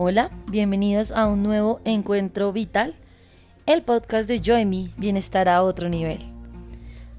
[0.00, 2.94] Hola, bienvenidos a un nuevo encuentro vital,
[3.66, 6.20] el podcast de Joy Bienestar a otro nivel.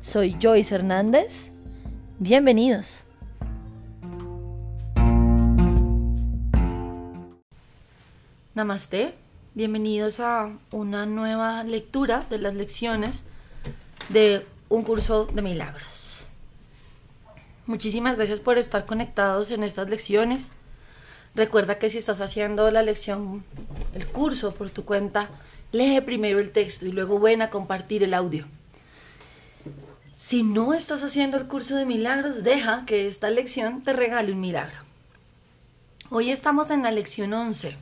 [0.02, 1.52] Soy Joyce Hernández,
[2.20, 3.04] bienvenidos.
[8.55, 9.14] Namaste,
[9.55, 13.25] bienvenidos a una nueva lectura de las lecciones
[14.07, 16.25] de un curso de milagros.
[17.66, 20.54] Muchísimas gracias por estar conectados en estas lecciones.
[21.36, 23.43] Recuerda que si estás haciendo la lección,
[23.93, 25.29] el curso por tu cuenta,
[25.71, 28.46] lee primero el texto y luego ven a compartir el audio.
[30.14, 34.42] Si no estás haciendo el curso de milagros, deja que esta lección te regale un
[34.42, 34.78] milagro.
[36.09, 37.77] Hoy estamos en la lección 11.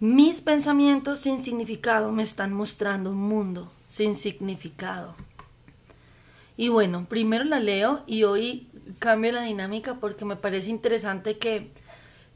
[0.00, 5.14] Mis pensamientos sin significado me están mostrando un mundo sin significado.
[6.56, 8.68] Y bueno, primero la leo y hoy
[8.98, 11.70] cambio la dinámica porque me parece interesante que,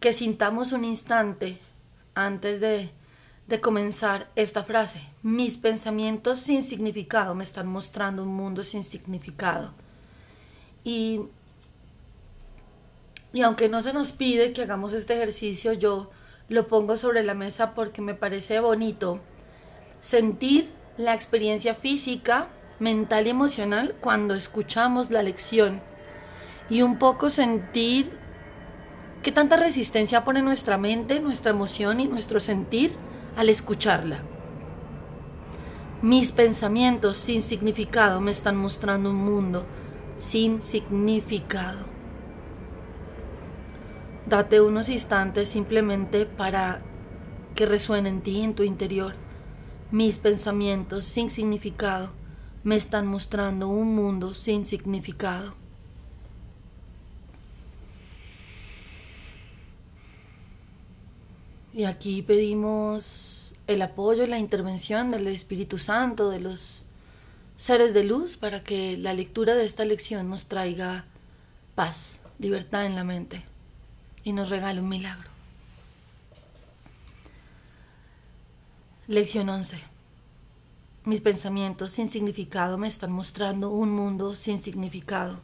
[0.01, 1.59] que sintamos un instante
[2.15, 2.91] antes de,
[3.47, 5.01] de comenzar esta frase.
[5.23, 9.73] Mis pensamientos sin significado me están mostrando un mundo sin significado.
[10.85, 11.21] Y,
[13.33, 16.11] y aunque no se nos pide que hagamos este ejercicio, yo
[16.49, 19.21] lo pongo sobre la mesa porque me parece bonito
[20.01, 25.81] sentir la experiencia física, mental y emocional cuando escuchamos la lección
[26.69, 28.11] y un poco sentir
[29.23, 32.93] qué tanta resistencia pone nuestra mente, nuestra emoción y nuestro sentir
[33.37, 34.21] al escucharla.
[36.03, 39.67] Mis pensamientos sin significado me están mostrando un mundo
[40.17, 41.85] sin significado.
[44.27, 46.83] Date unos instantes simplemente para
[47.55, 49.15] que resuene en ti, en tu interior.
[49.91, 52.11] Mis pensamientos sin significado
[52.65, 55.55] me están mostrando un mundo sin significado.
[61.77, 66.87] Y aquí pedimos el apoyo y la intervención del Espíritu Santo, de los
[67.57, 71.05] seres de luz, para que la lectura de esta lección nos traiga
[71.75, 73.45] paz, libertad en la mente
[74.25, 75.29] y nos regale un milagro.
[79.07, 79.79] Lección 11.
[81.05, 85.41] Mis pensamientos sin significado me están mostrando un mundo sin significado.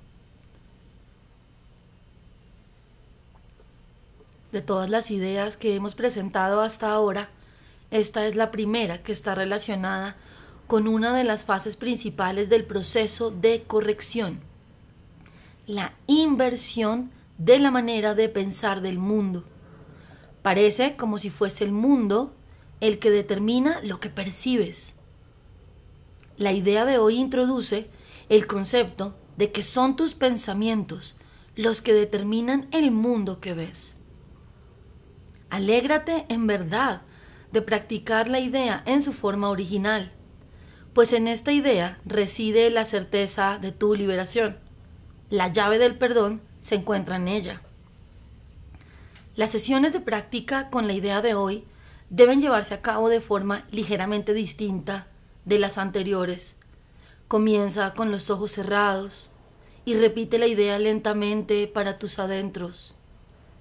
[4.53, 7.31] De todas las ideas que hemos presentado hasta ahora,
[7.91, 10.17] esta es la primera que está relacionada
[10.67, 14.41] con una de las fases principales del proceso de corrección,
[15.67, 19.45] la inversión de la manera de pensar del mundo.
[20.43, 22.35] Parece como si fuese el mundo
[22.81, 24.97] el que determina lo que percibes.
[26.37, 27.89] La idea de hoy introduce
[28.29, 31.15] el concepto de que son tus pensamientos
[31.57, 33.97] los que determinan el mundo que ves.
[35.53, 37.03] Alégrate en verdad
[37.53, 40.11] de practicar la idea en su forma original,
[40.95, 44.57] pues en esta idea reside la certeza de tu liberación.
[45.29, 47.61] La llave del perdón se encuentra en ella.
[49.37, 51.65] Las sesiones de práctica con la idea de hoy
[52.09, 55.09] deben llevarse a cabo de forma ligeramente distinta
[55.45, 56.57] de las anteriores.
[57.29, 59.31] Comienza con los ojos cerrados
[59.85, 62.97] y repite la idea lentamente para tus adentros.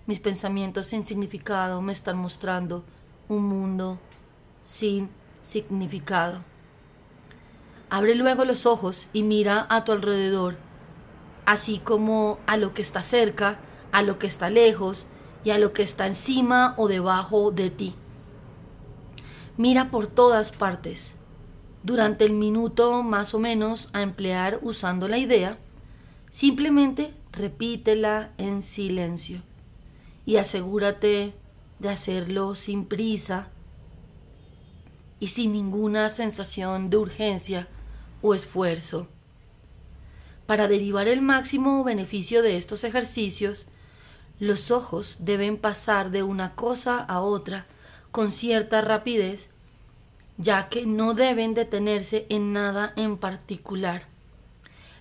[0.08, 2.84] Mis pensamientos sin significado me están mostrando
[3.30, 4.00] un mundo
[4.64, 5.10] sin
[5.44, 6.44] significado.
[7.90, 10.58] Abre luego los ojos y mira a tu alrededor,
[11.46, 13.60] así como a lo que está cerca,
[13.92, 15.06] a lo que está lejos
[15.44, 17.94] y a lo que está encima o debajo de ti.
[19.56, 21.16] Mira por todas partes.
[21.84, 25.60] Durante el minuto más o menos a emplear usando la idea,
[26.32, 29.44] simplemente repítela en silencio
[30.32, 31.34] y asegúrate
[31.80, 33.50] de hacerlo sin prisa
[35.20, 37.68] y sin ninguna sensación de urgencia
[38.22, 39.08] o esfuerzo.
[40.46, 43.68] Para derivar el máximo beneficio de estos ejercicios,
[44.40, 47.66] los ojos deben pasar de una cosa a otra
[48.12, 49.50] con cierta rapidez,
[50.38, 54.04] ya que no deben detenerse en nada en particular.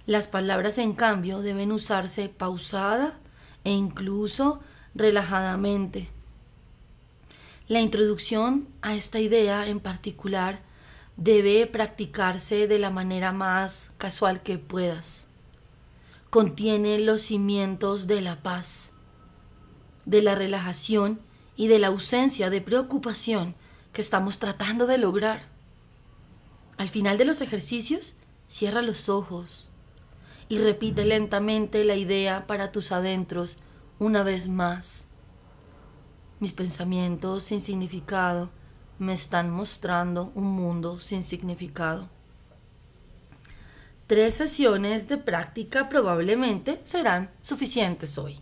[0.06, 3.20] Las palabras, en cambio, deben usarse pausada
[3.62, 4.60] e incluso
[4.94, 6.08] relajadamente.
[7.68, 10.60] La introducción a esta idea en particular
[11.16, 15.26] debe practicarse de la manera más casual que puedas.
[16.30, 18.92] Contiene los cimientos de la paz,
[20.06, 21.20] de la relajación
[21.56, 23.54] y de la ausencia de preocupación
[23.92, 25.42] que estamos tratando de lograr.
[26.78, 28.14] Al final de los ejercicios,
[28.48, 29.68] cierra los ojos
[30.48, 33.58] y repite lentamente la idea para tus adentros
[34.00, 35.04] una vez más.
[36.40, 38.48] Mis pensamientos sin significado
[38.98, 42.08] me están mostrando un mundo sin significado.
[44.06, 48.40] Tres sesiones de práctica probablemente serán suficientes hoy.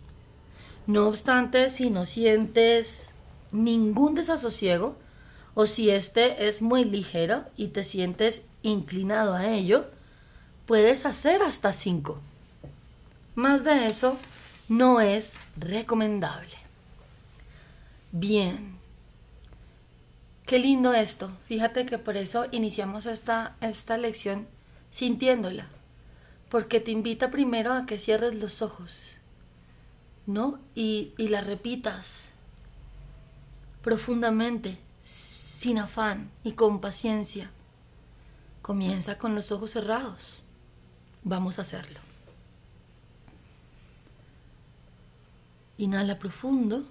[0.87, 3.11] No obstante, si no sientes
[3.51, 4.95] ningún desasosiego
[5.55, 9.87] o si este es muy ligero y te sientes inclinado a ello,
[10.65, 12.21] puedes hacer hasta cinco.
[13.35, 14.17] Más de eso
[14.69, 16.55] no es recomendable.
[18.11, 18.77] Bien.
[20.45, 21.31] Qué lindo esto.
[21.45, 24.47] Fíjate que por eso iniciamos esta, esta lección
[24.91, 25.67] sintiéndola.
[26.49, 29.15] Porque te invita primero a que cierres los ojos.
[30.25, 30.59] ¿No?
[30.75, 32.31] Y, y la repitas
[33.81, 37.49] profundamente, sin afán y con paciencia.
[38.61, 40.43] Comienza con los ojos cerrados.
[41.23, 42.08] Vamos a hacerlo.
[45.79, 46.83] Inhala profundo.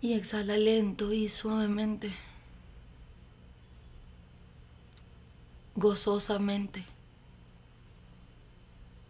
[0.00, 2.12] Y exhala lento y suavemente.
[5.74, 6.84] Gozosamente.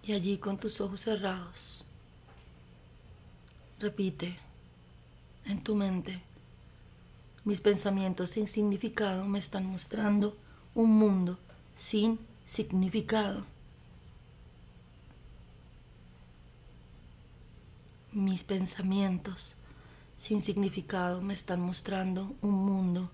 [0.02, 1.84] Y allí con tus ojos cerrados.
[3.78, 4.38] Repite
[5.44, 6.22] en tu mente.
[7.44, 10.34] Mis pensamientos sin significado me están mostrando
[10.74, 11.38] un mundo
[11.76, 13.44] sin significado.
[18.12, 19.54] Mis pensamientos
[20.16, 23.08] sin significado me están mostrando un mundo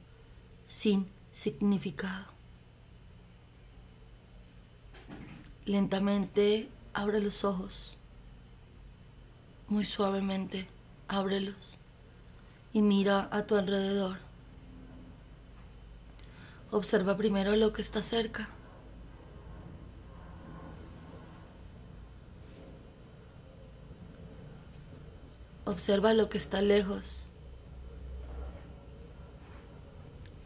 [0.66, 2.25] sin significado.
[5.66, 7.98] Lentamente abre los ojos,
[9.69, 10.66] muy suavemente
[11.08, 11.76] ábrelos
[12.72, 14.19] y mira a tu alrededor.
[16.70, 18.48] Observa primero lo que está cerca.
[25.66, 27.26] Observa lo que está lejos.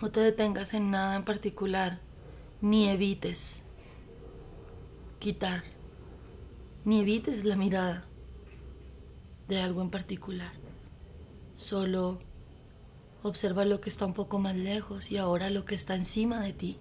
[0.00, 2.00] No te detengas en nada en particular,
[2.62, 3.62] ni evites
[5.18, 5.62] quitar,
[6.86, 8.06] ni evites la mirada
[9.46, 10.52] de algo en particular.
[11.52, 12.18] Solo
[13.22, 16.54] observa lo que está un poco más lejos y ahora lo que está encima de
[16.54, 16.78] ti.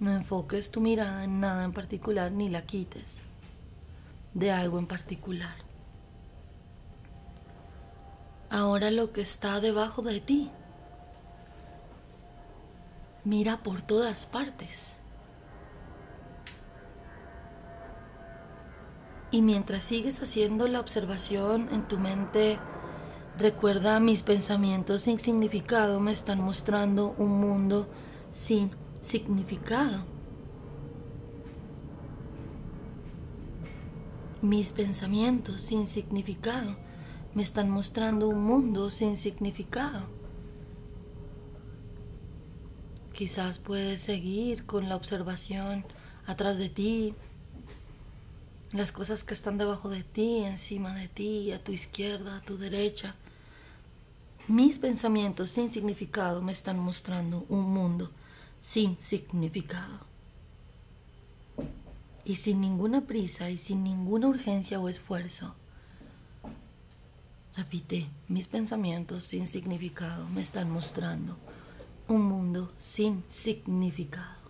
[0.00, 3.18] No enfoques tu mirada en nada en particular ni la quites
[4.34, 5.69] de algo en particular
[8.50, 10.50] ahora lo que está debajo de ti.
[13.24, 14.98] Mira por todas partes.
[19.30, 22.58] Y mientras sigues haciendo la observación en tu mente,
[23.38, 27.88] recuerda mis pensamientos sin significado me están mostrando un mundo
[28.32, 30.04] sin significado.
[34.42, 36.74] Mis pensamientos sin significado
[37.34, 40.06] me están mostrando un mundo sin significado.
[43.12, 45.84] Quizás puedes seguir con la observación
[46.26, 47.14] atrás de ti,
[48.72, 52.56] las cosas que están debajo de ti, encima de ti, a tu izquierda, a tu
[52.56, 53.14] derecha.
[54.48, 58.10] Mis pensamientos sin significado me están mostrando un mundo
[58.60, 60.00] sin significado.
[62.24, 65.54] Y sin ninguna prisa y sin ninguna urgencia o esfuerzo,
[67.56, 71.36] Repite, mis pensamientos sin significado me están mostrando
[72.06, 74.40] un mundo sin significado.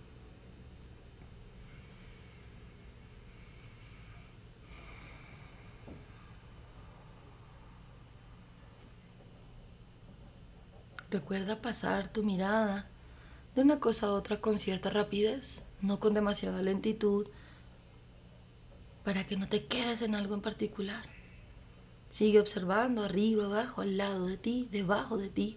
[11.10, 12.86] Recuerda pasar tu mirada
[13.54, 17.28] de una cosa a otra con cierta rapidez, no con demasiada lentitud,
[19.04, 21.19] para que no te quedes en algo en particular.
[22.10, 25.56] Sigue observando arriba, abajo, al lado de ti, debajo de ti.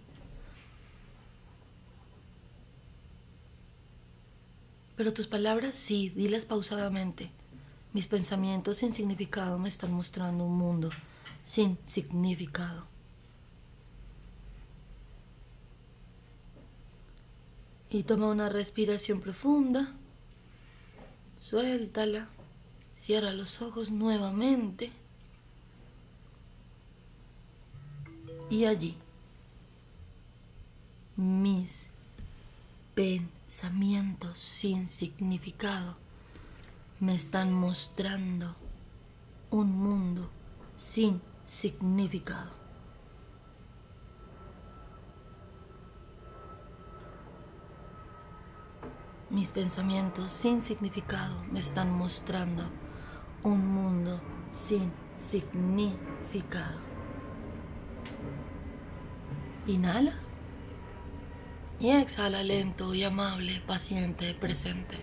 [4.96, 7.32] Pero tus palabras sí, dilas pausadamente.
[7.94, 10.90] Mis pensamientos sin significado me están mostrando un mundo
[11.44, 12.86] sin significado.
[17.90, 19.94] Y toma una respiración profunda.
[21.38, 22.28] Suéltala.
[22.98, 24.92] Cierra los ojos nuevamente.
[28.54, 28.96] Y allí
[31.16, 31.88] mis
[32.94, 35.96] pensamientos sin significado
[37.00, 38.56] me están mostrando
[39.50, 40.30] un mundo
[40.76, 42.52] sin significado.
[49.32, 52.62] Mis pensamientos sin significado me están mostrando
[53.42, 56.94] un mundo sin significado.
[59.68, 60.14] Inhala.
[61.80, 64.98] Y exhala lento y amable, paciente, presente.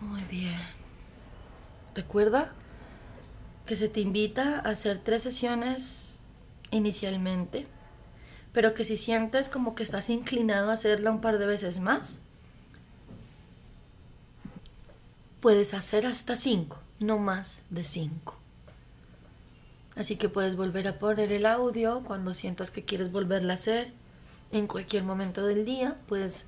[0.00, 0.58] Muy bien.
[1.94, 2.52] Recuerda
[3.66, 6.22] que se te invita a hacer tres sesiones
[6.70, 7.66] inicialmente,
[8.52, 12.20] pero que si sientes como que estás inclinado a hacerla un par de veces más,
[15.42, 18.36] puedes hacer hasta cinco, no más de cinco.
[19.94, 23.92] Así que puedes volver a poner el audio cuando sientas que quieres volverla a hacer
[24.50, 25.98] en cualquier momento del día.
[26.06, 26.46] Puedes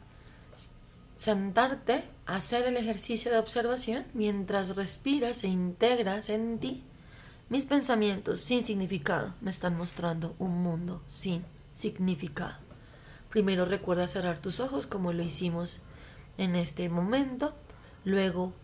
[1.19, 6.83] sentarte hacer el ejercicio de observación mientras respiras e integras en ti
[7.51, 12.55] mis pensamientos sin significado me están mostrando un mundo sin significado.
[13.29, 15.83] Primero recuerda cerrar tus ojos como lo hicimos
[16.39, 17.55] en este momento.
[18.05, 18.55] Luego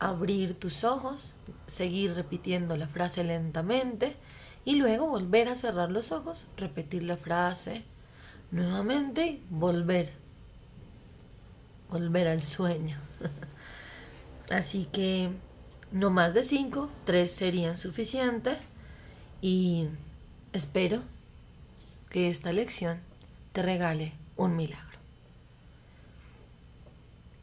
[0.00, 1.34] abrir tus ojos,
[1.66, 4.16] seguir repitiendo la frase lentamente
[4.64, 7.84] y luego volver a cerrar los ojos, repetir la frase
[8.50, 10.10] nuevamente volver.
[11.90, 12.98] Volver al sueño.
[14.50, 15.30] Así que
[15.92, 18.58] no más de cinco, tres serían suficientes
[19.42, 19.88] y
[20.52, 21.02] espero
[22.08, 22.98] que esta lección
[23.52, 24.89] te regale un milagro.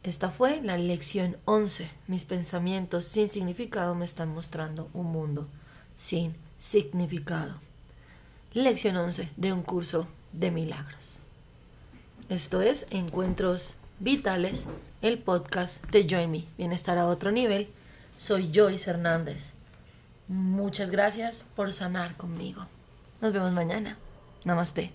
[0.08, 1.90] Esta fue la lección 11.
[2.06, 5.46] Mis pensamientos sin significado me están mostrando un mundo
[5.96, 7.60] sin significado.
[8.54, 11.18] Lección 11 de un curso de milagros.
[12.30, 14.64] Esto es Encuentros Vitales,
[15.02, 17.68] el podcast de Join Me, Bienestar a otro nivel
[18.16, 19.52] soy Joyce Hernández.
[20.26, 22.64] Muchas gracias por sanar conmigo.
[23.20, 23.98] Nos vemos mañana.
[24.46, 24.90] Namaste.